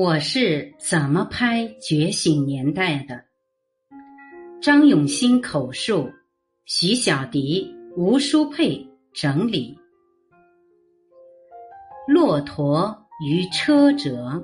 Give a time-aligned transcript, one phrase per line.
[0.00, 3.24] 我是怎么拍《觉醒年代》的？
[4.62, 6.08] 张永新口述，
[6.66, 9.76] 徐小迪、吴淑佩整理。
[12.06, 12.96] 骆驼
[13.26, 14.40] 与车辙。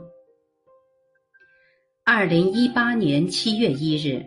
[2.02, 4.26] 二零一八年七月一日，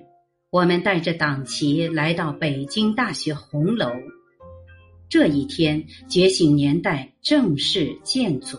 [0.50, 3.92] 我们带着党旗来到北京大学红楼。
[5.10, 8.58] 这一天，《觉醒年代》正式建组。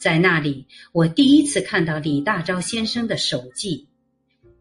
[0.00, 3.86] 在那里，我第一次看到李大钊先生的手记：“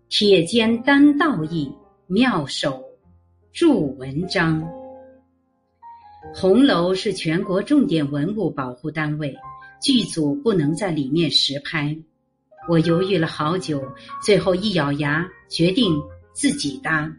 [0.10, 1.72] 铁肩担道义，
[2.08, 2.84] 妙手
[3.54, 4.62] 著文章。”
[6.36, 9.34] 红楼是全国重点文物保护单位，
[9.82, 11.98] 剧组不能在里面实拍。
[12.68, 13.82] 我犹豫了好久，
[14.22, 15.98] 最后一咬牙，决定
[16.34, 17.10] 自己搭。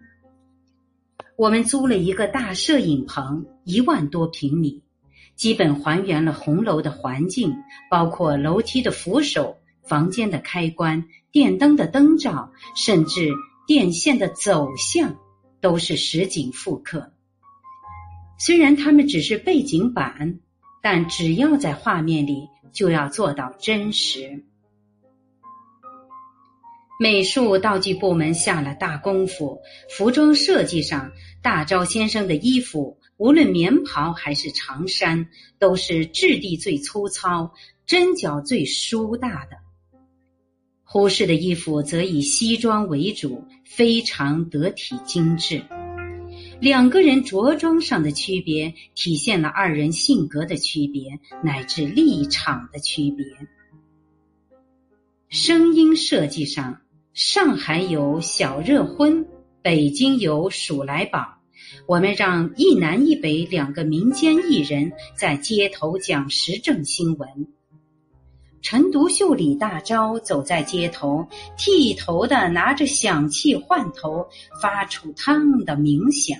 [1.36, 4.82] 我们租了一个大摄影棚，一万多平米。
[5.40, 7.56] 基本还原了红楼的环境，
[7.88, 9.56] 包括楼梯的扶手、
[9.88, 13.30] 房间的开关、电灯的灯罩，甚至
[13.66, 15.16] 电线的走向，
[15.58, 17.10] 都是实景复刻。
[18.38, 20.38] 虽然他们只是背景板，
[20.82, 24.44] 但只要在画面里，就要做到真实。
[27.00, 32.99] 美术道具部门下了大功夫，服装设计上，大钊先生的衣服。
[33.20, 37.52] 无论棉袍还是长衫，都是质地最粗糙、
[37.84, 39.58] 针脚最疏大的。
[40.82, 45.62] 胡适的衣服则以西装为主，非常得体精致。
[46.62, 53.26] 两个人着装上的区别，体现了二人性格的区别，乃至立场的区别。
[55.28, 56.80] 声音设计上，
[57.12, 59.28] 上海有小热昏，
[59.60, 61.39] 北京有鼠来宝。
[61.86, 67.28] 我们让一南一北两个民间艺人，在街头讲时政新闻。
[68.62, 71.26] 陈独秀、李大钊走在街头，
[71.56, 74.28] 剃头的拿着响器换头，
[74.60, 76.38] 发出汤的鸣响。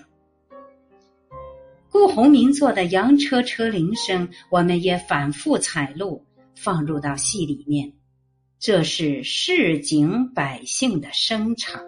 [1.90, 6.24] 顾鸿明做的洋车车铃声，我们也反复采录，
[6.54, 7.90] 放入到戏里面。
[8.58, 11.82] 这是市井百姓的声场。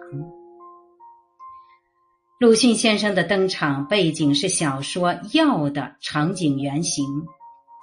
[2.43, 7.05] 鲁迅先生的登场背景是小说《药》的场景原型。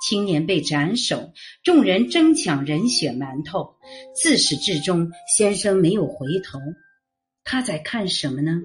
[0.06, 1.32] 青年被斩首，
[1.62, 3.76] 众人争抢人血馒头。
[4.15, 6.59] 自始至终，先生没有回头。
[7.43, 8.60] 他在看什么呢？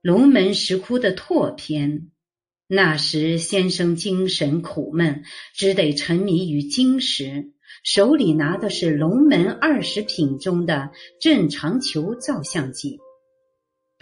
[0.00, 2.10] 龙门石窟的拓片。
[2.66, 5.22] 那时先生精神苦闷，
[5.54, 7.52] 只得沉迷于经石，
[7.84, 12.98] 手里拿的是龙门二十品中的正长球照相机。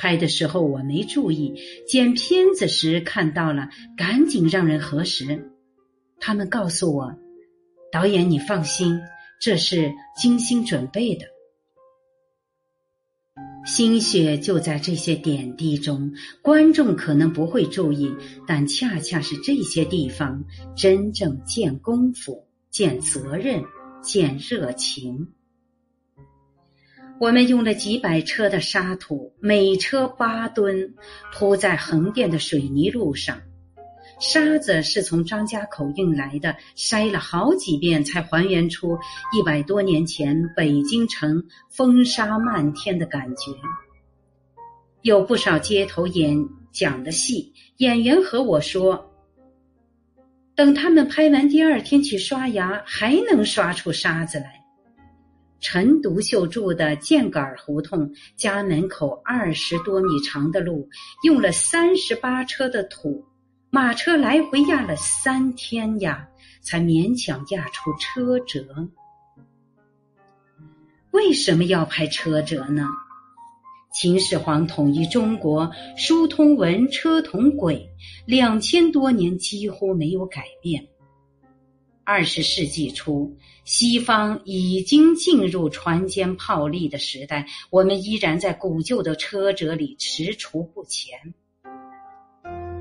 [0.00, 1.52] 拍的时候我没注意，
[1.86, 3.68] 剪片子时看到了，
[3.98, 5.52] 赶紧让人核实。
[6.18, 7.14] 他们告诉我
[7.92, 8.98] ：“导演，你放心，
[9.42, 11.26] 这是精心准备的。”
[13.66, 18.10] 心血就在这些点滴中，观众可能不会注意，
[18.46, 23.62] 但恰恰是这些地方真正见功夫、见责任、
[24.02, 25.28] 见热情。
[27.20, 30.94] 我们用了几百车的沙土，每车八吨，
[31.34, 33.38] 铺在横店的水泥路上。
[34.18, 38.98] 沙子是从张家口运来的，筛了好几遍才还原出
[39.36, 43.52] 一百多年前北京城风沙漫天的感觉。
[45.02, 46.34] 有不少街头演
[46.72, 49.12] 讲的戏，演员和我说，
[50.54, 54.59] 等他们拍完第二天去刷牙，还能刷出沙子来。
[55.60, 60.88] 陈独秀住的箭杆胡同，家门口二十多米长的路，
[61.22, 63.24] 用了三十八车的土，
[63.68, 66.26] 马车来回压了三天呀，
[66.62, 68.88] 才勉强压出车辙。
[71.10, 72.86] 为什么要拍车辙呢？
[73.92, 77.86] 秦始皇统一中国，书通文，车同轨，
[78.24, 80.86] 两千多年几乎没有改变。
[82.12, 91.16] 二十世纪初，西方已经进入船坚炮利的时代，我们依然在古旧的车辙里踟蹰不前。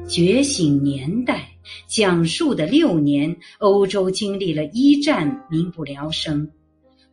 [0.07, 1.47] 觉醒年代
[1.87, 6.43] 讲述的六年，欧洲经历了一战，民不聊生；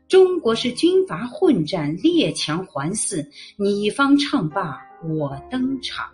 [0.09, 3.29] 中国是军阀混战，列强环伺，
[3.59, 6.09] 你方唱罢我登场。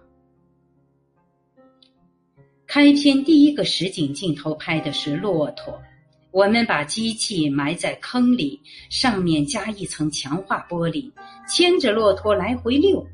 [2.67, 5.81] 开篇第一个实景镜头拍的是骆驼。
[6.33, 8.59] 我们把机器埋在坑里，
[8.89, 11.13] 上面加一层强化玻璃，
[11.47, 13.07] 牵着骆驼来回溜，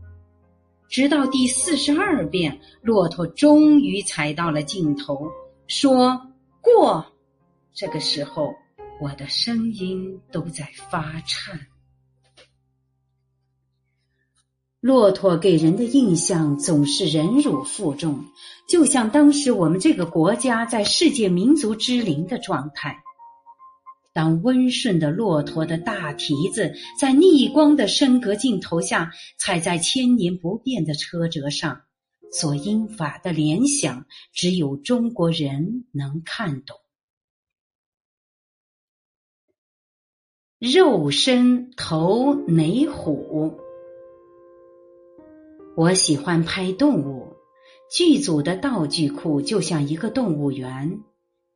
[0.89, 5.29] 直到第四十二遍，骆驼终于踩到了尽头，
[5.67, 6.29] 说
[6.61, 7.05] 过。
[7.75, 8.55] 这个时候，
[9.01, 11.67] 我的声音都在发颤。
[14.81, 18.25] 骆驼给人的印象总是忍辱负重，
[18.69, 22.97] 就像当时我们这个国家在世界民族之林的状态。
[24.13, 31.83] 当温顺的骆驼的大蹄子在逆光的升格镜头下踩在千年不变的车辙上，
[32.33, 36.77] 所引发的联想，只有中国人能看懂。
[40.59, 43.57] 肉身头哪虎？
[45.77, 47.37] 我喜欢拍动物，
[47.89, 50.99] 剧组的道具库就像一个动物园，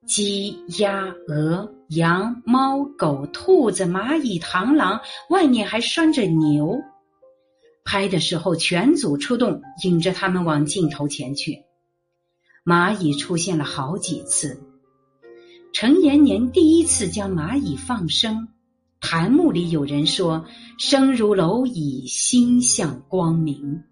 [0.06, 5.00] 鸡、鸭、鹅、羊、猫、狗、兔子、蚂蚁、螳螂，
[5.30, 6.80] 外面还拴着牛。
[7.84, 11.64] 拍的时候，全组出动，引着他们往镜头前去。
[12.64, 14.60] 蚂蚁出现了好几次。
[15.72, 18.48] 陈延年第一次将蚂蚁放生，
[19.00, 20.44] 弹幕里有人说
[20.78, 23.82] ：“生如蝼蚁，心向光明。”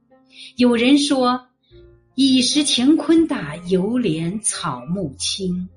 [0.56, 1.47] 有人说
[2.17, 5.69] ：“蚁食乾坤大，犹怜草木青。”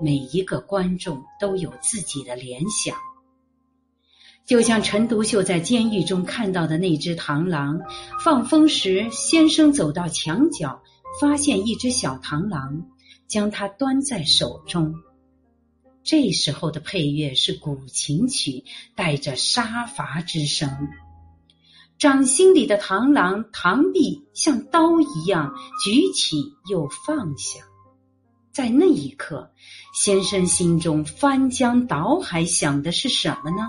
[0.00, 2.96] 每一个观众都有自己的联想，
[4.44, 7.80] 就像陈独秀在监狱中看到的那只螳螂。
[8.22, 10.82] 放风时，先生走到墙角，
[11.20, 12.86] 发现一只小螳螂，
[13.26, 14.94] 将它端在手中。
[16.02, 18.64] 这时候的配乐是古琴曲，
[18.94, 20.88] 带着杀伐之声。
[21.96, 27.60] 掌心里的螳螂，螳臂像刀一样举起又放下，
[28.54, 29.50] 在那一刻，
[29.92, 33.68] 先生心中翻江倒海，想的是什么呢？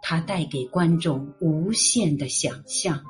[0.00, 3.02] 他带给观众无限的想象。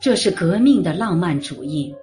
[0.00, 1.94] 这是革命的浪漫主义。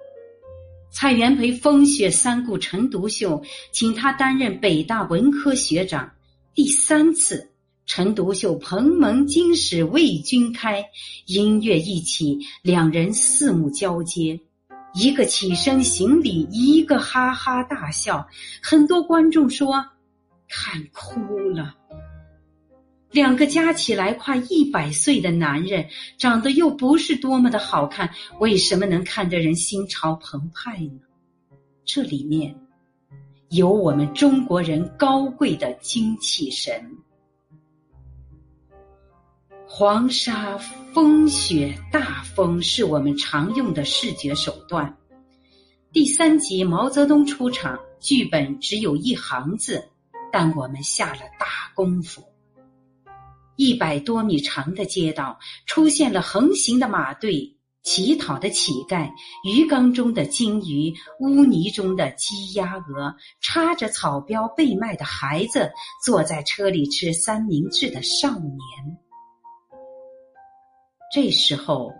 [0.90, 6.10] 蔡元培风雪三顾陈独秀，请他担任北大文科学长，
[6.54, 7.50] 第三次。
[7.84, 10.86] 陈独秀蓬门今始为君开，
[11.26, 14.40] 音乐一起，两人四目交接，
[14.94, 18.28] 一个起身行礼，一个哈哈大笑。
[18.62, 19.72] 很多观众说
[20.48, 21.74] 看哭了。
[23.10, 25.86] 两个加起来快一百岁的男人，
[26.16, 31.00] 长得又不是多么的好看，为什么能看得人心潮澎湃呢？
[31.84, 32.54] 这里面
[33.50, 36.82] 有我们中国人高贵的精气神。
[39.74, 40.58] 黄沙、
[40.92, 44.94] 风雪、大风是我们常用的视觉手段。
[45.90, 49.82] 第三集毛泽东出场，剧本只有一行字，
[50.30, 52.22] 但我们下了大功夫。
[53.56, 59.10] 一百多米长的街道出现了横行的马队、乞讨的乞丐、
[59.42, 65.72] 鱼缸中的金鱼、污泥中的鸡鸭鹅、插着草标被卖的孩子、
[66.04, 68.98] 坐在车里吃三明治的少年。
[71.12, 71.92] 这时候，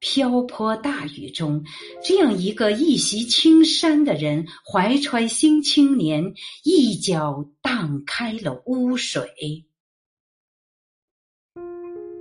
[0.00, 1.62] 瓢泼大雨中，
[2.02, 6.34] 这样一个一袭青衫的人，怀揣新青年，
[6.64, 9.64] 一脚荡开了污水。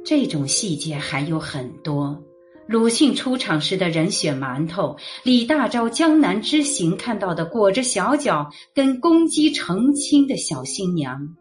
[0.06, 2.24] 这种细节还有很多。
[2.68, 11.36] 鲁迅出场时的人血馒头，李大钊江南之行看到的裹着小脚跟公鸡成亲的小新娘。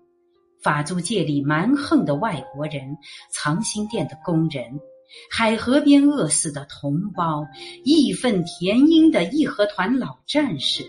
[0.63, 2.99] 法租界里蛮横的外国人，
[3.31, 4.79] 藏心店的工人，
[5.31, 7.47] 海河边饿死的同胞，
[7.85, 10.85] 义愤填膺的义和团老战士，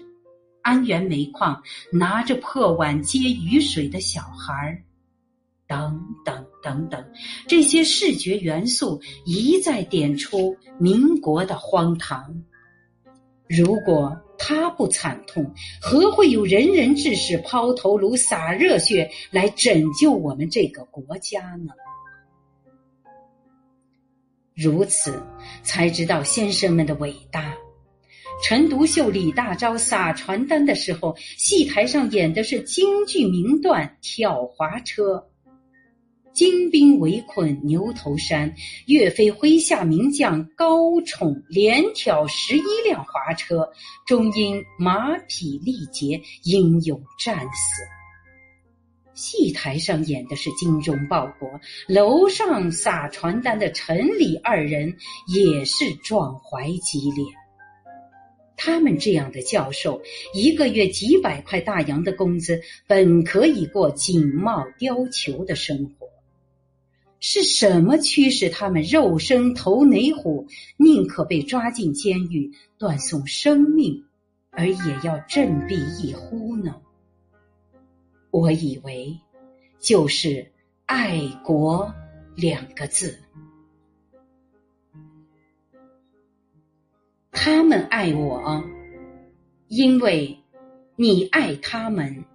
[0.62, 4.84] 安源煤矿拿着破碗接雨水的小孩
[5.68, 7.04] 等等等等，
[7.48, 12.44] 这些视觉元素一再点出民国的荒唐。
[13.48, 15.46] 如果他不惨痛，
[15.80, 21.72] 何会有仁人志士抛头颅、洒热血来拯救我们这个国家呢？
[24.56, 25.22] 如此，
[25.62, 27.54] 才知道先生们的伟大。
[28.44, 35.14] 陈独秀、李大钊撒传单的时候，戏台上演的是京剧名段《跳滑车》。
[36.34, 38.54] 精兵围困牛头山，
[38.88, 43.70] 岳飞麾下名将高宠连挑十一辆滑车，
[44.08, 47.84] 终因马匹力竭，英勇战死。
[49.14, 51.50] 戏台上演的是精忠报国，
[51.88, 54.96] 楼上撒传单的陈李二人
[55.28, 57.26] 也是壮怀激烈。
[58.56, 60.02] 他们这样的教授，
[60.34, 66.01] 一个月几百块大洋的工资，本可以过锦帽貂裘的生活。
[67.24, 70.48] 是什么驱使他们肉身投哪虎，
[70.78, 74.04] 宁可被抓进监狱断送生命，
[74.50, 76.82] 而也要振臂一呼呢？
[78.32, 79.16] 我以为
[79.80, 80.52] 就是
[80.88, 81.94] “爱国”
[82.36, 83.20] 两个字。
[87.30, 88.64] 他们爱我，
[89.68, 90.36] 因为
[90.96, 92.26] 你爱他们。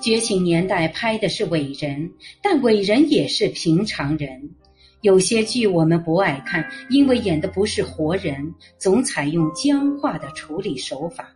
[0.00, 2.12] 觉醒年代拍的是伟人，
[2.42, 4.50] 但伟人也是平常人。
[5.00, 11.34] 有些剧我们不爱看，因为演的不是活人，总采用僵化的处理手法。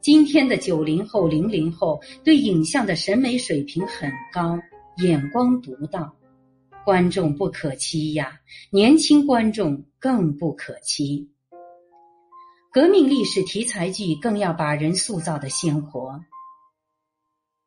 [0.00, 4.58] 今天的九零后、零零后对影像的审美水平很高，
[4.98, 6.14] 眼光独到，
[6.84, 8.40] 观众不可欺呀，
[8.70, 11.28] 年轻观众更不可欺。
[12.72, 16.20] 革命历史题材剧更要把人塑造的鲜活。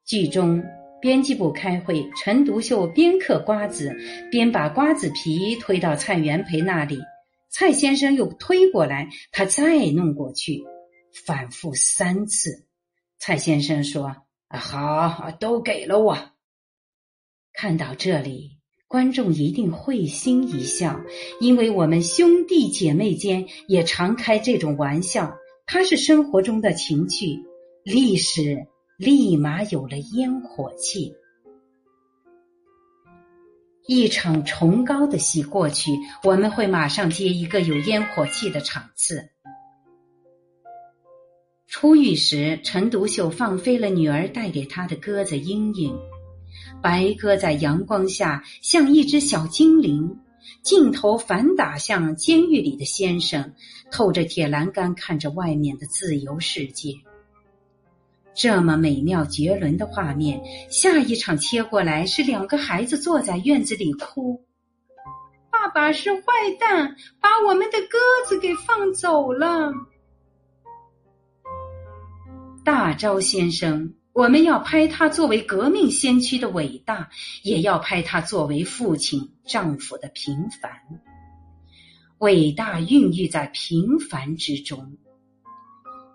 [0.08, 0.64] 剧中，
[1.02, 3.94] 编辑部开会，陈独秀边嗑瓜子，
[4.32, 6.98] 边把瓜子皮推到蔡元培那里。
[7.50, 10.64] 蔡先生又推过来，他再弄过去，
[11.26, 12.66] 反复三次。
[13.20, 14.16] 蔡先生说
[14.48, 16.18] ：“啊好，都给了我。”
[17.52, 21.02] 看到这里，观众一定会心一笑，
[21.42, 25.36] 因为我们兄弟姐妹间也常开这种玩笑。
[25.66, 27.44] 它是生活中的情趣，
[27.84, 28.68] 历史。
[28.98, 31.13] 立马有了烟火气。
[33.86, 35.92] 一场崇高的戏过去，
[36.24, 39.30] 我们会马上接一个有烟火气的场次。
[41.68, 45.96] 出狱时，陈独秀放飞了女儿带给他的鸽子英英，
[46.82, 50.18] 白鸽在阳光下像一只小精灵。
[50.63, 53.54] 镜头反打向监狱里的先生，
[53.92, 56.94] 透着铁栏杆看着外面的自由世界。
[58.38, 60.39] 这么美妙绝伦的画面，
[60.70, 64.46] 下一场切过来是两个孩子坐在院子里哭。
[65.50, 66.22] 爸爸是坏
[66.60, 69.74] 蛋，把我们的鸽子给放走了。
[72.63, 77.10] 大钊先生，我们要拍他作为革命先驱的伟大，
[77.41, 80.72] 也要拍他作为父亲、丈夫的平凡。
[82.20, 84.98] 伟大孕育在平凡之中。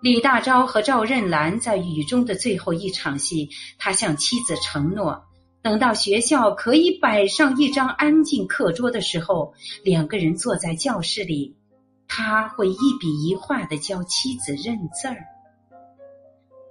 [0.03, 5.23] 李大钊和赵任兰在雨中的最后一场戏，他向妻子承诺，
[5.61, 11.55] 等到学校可以摆上一张安静课桌的时候，两个人坐在教室里，
[12.05, 15.23] 他会一笔一画的教妻子认字儿。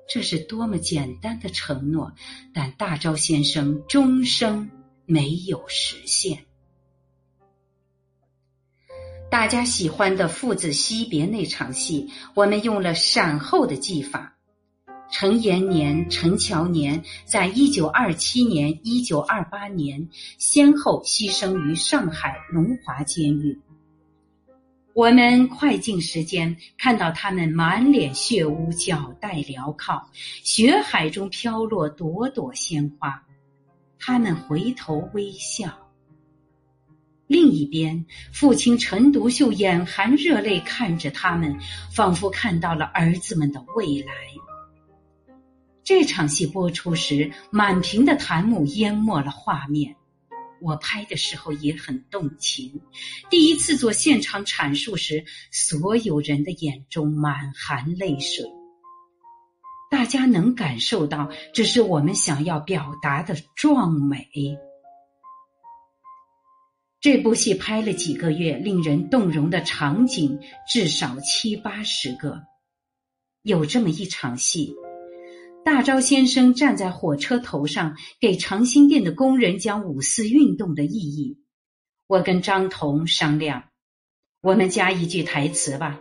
[0.07, 2.12] 这是多么简单的承诺，
[2.53, 4.71] 但大钊先生终生
[5.07, 6.45] 没有实现。
[9.33, 14.35] 大家喜欢的父子惜别那场戏，我们用了闪后的技法。
[15.11, 23.59] 陈延年、陈乔年在一九二七年、一九二八年先后牺牲于上海龙华监狱。
[24.93, 30.11] 我们快进时间看到他们满脸血污、脚带镣铐，
[30.45, 33.25] 血海中飘落朵朵鲜花，
[33.99, 35.82] 他们回头微笑。
[37.33, 41.59] 另一边，父亲陈独秀眼含热泪看着他们，
[41.91, 44.12] 仿佛看到了儿子们的未来。
[45.83, 49.97] 这场戏播出时，满屏的弹幕淹没了画面。
[50.61, 52.79] 我拍的时候也很动情，
[53.31, 58.45] 第一次做现场阐述时，所有人的眼中满含泪水。
[59.91, 64.29] 大家能感受到，这是我们想要表达的壮美。
[67.02, 72.42] 这部戏拍了几个月，令人动容的场景至少七八十个。
[73.42, 74.76] 有这么一场戏，
[75.64, 81.38] 大钊先生站在火车头上，给长辛店的工人讲五四运动的意义。
[82.06, 83.64] 我跟张彤商量，
[84.40, 85.99] 我们加一句台词吧：“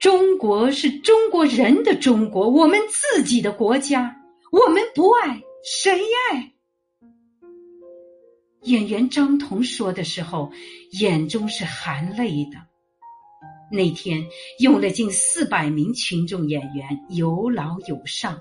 [0.00, 4.16] 中国是中国人的中国，我们自己的国家，
[4.50, 5.92] 我们不爱谁
[6.32, 6.52] 爱？”
[8.62, 10.52] 演员张彤说的时候，
[10.92, 12.58] 眼中是含泪的。
[13.72, 14.26] 那天
[14.58, 18.38] 用了近四百名群众演员，有老有少，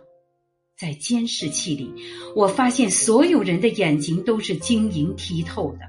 [0.77, 1.93] 在监视器里，
[2.35, 5.79] 我发现所有人的眼睛都是晶莹剔透的。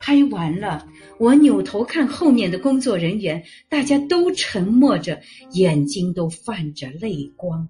[0.00, 0.88] 拍完了，
[1.18, 5.20] 我扭头看后面的工作人员，大家都沉默着，
[5.52, 7.68] 眼睛都泛着泪光。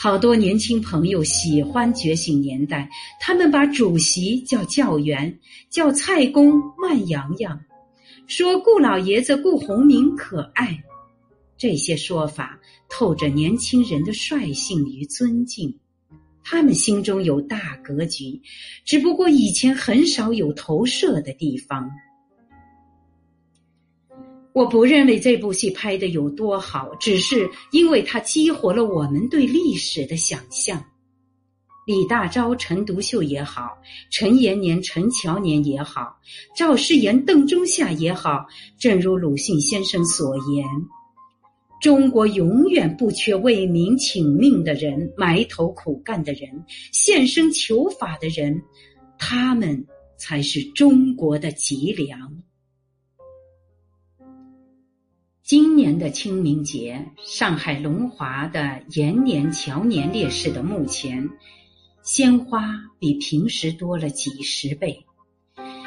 [0.00, 2.82] 好多年轻朋友喜欢《觉醒年代》，
[3.20, 5.36] 他们把主席叫教员，
[5.70, 7.60] 叫蔡公慢洋洋，
[8.28, 10.80] 说顾老爷子顾鸿铭可爱。
[11.56, 12.56] 这些说法
[12.88, 15.76] 透着年轻人的率性与尊敬，
[16.44, 18.40] 他们心中有大格局，
[18.84, 21.90] 只不过以前很少有投射的地方。
[24.58, 30.84] 我不认为这部戏拍的有多好，只是因为它激活了我们对历史的想象。
[31.86, 33.78] 李大钊、陈独秀也好，
[34.10, 36.12] 陈延年、陈乔年也好，
[36.56, 38.44] 赵世炎、邓中夏也好，
[38.80, 40.66] 正如鲁迅先生所言
[41.80, 46.50] ：“中国永远不缺为民请命的人、埋头苦干的人、
[46.92, 48.60] 献身求法的人，
[49.20, 49.86] 他们
[50.16, 52.18] 才是中国的脊梁。”
[55.48, 61.26] 今年的清明节，上海龙华的延年、乔年烈士的墓前。
[62.02, 65.06] 鲜花比平时多了几十倍，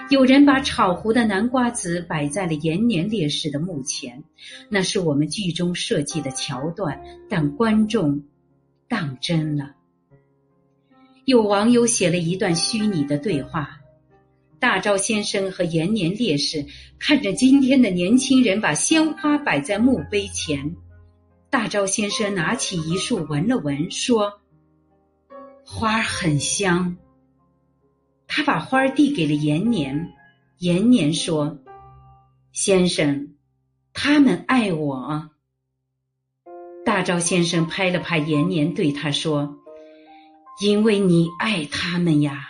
[0.09, 4.23] 有人把炒糊的南瓜子摆在了延年烈士的墓前，
[4.67, 6.99] 那是我们剧中设计的桥段，
[7.29, 8.23] 但观众
[8.87, 9.75] 当真了。
[11.25, 13.77] 有网友写了一段虚拟的对话：
[14.61, 16.67] 大钊先生和延年烈士
[16.99, 20.75] 看着今天的年轻人把鲜花摆在墓碑前，
[21.49, 24.39] 大钊先生拿起一束闻了闻，说。
[25.65, 26.97] 花很香，
[28.27, 30.13] 他把花递给了延年。
[30.59, 31.57] 延年说
[32.53, 33.33] ：“先生，
[33.93, 35.31] 他们爱我。”
[36.85, 39.57] 大钊先生拍了拍延年，对他说
[40.61, 42.49] ：“因为你爱他们呀。”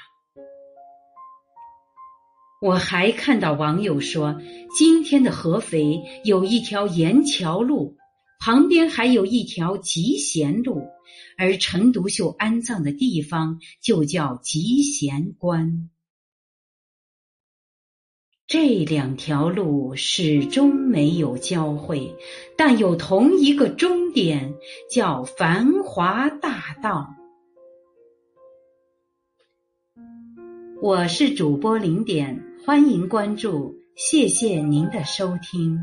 [2.61, 4.39] 我还看到网友说，
[4.77, 7.97] 今天的合肥有一条沿桥路。
[8.39, 10.87] 旁边还有一条集贤路，
[11.37, 15.89] 而陈独秀安葬的地方就叫集贤关。
[18.45, 22.15] 这两条路始终没有交汇，
[22.57, 24.53] 但有同一个终点，
[24.89, 27.15] 叫繁华大道。
[30.81, 35.79] 我是主播零点，欢迎关注，谢谢您的收听。